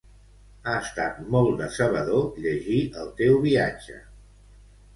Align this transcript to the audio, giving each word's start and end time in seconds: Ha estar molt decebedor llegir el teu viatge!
Ha 0.69 0.71
estar 0.85 1.05
molt 1.35 1.53
decebedor 1.59 2.41
llegir 2.47 2.81
el 3.03 3.13
teu 3.23 3.39
viatge! 3.47 4.03